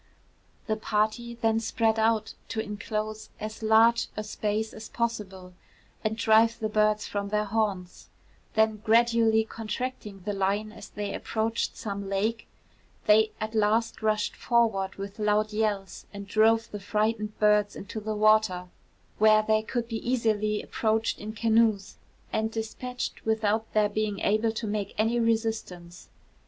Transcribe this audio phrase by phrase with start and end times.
[0.65, 5.53] The party then spread out to inclose as large a space as possible,
[6.03, 8.09] and drive the birds from their haunts;
[8.55, 12.47] then gradually contracting the line as they approached some lake,
[13.05, 18.15] they at last rushed forward with loud yells, and drove the frightened birds into the
[18.15, 18.69] water,
[19.19, 21.97] where they could be easily approached in canoes
[22.33, 26.09] and despatched without their being able to make any resistance.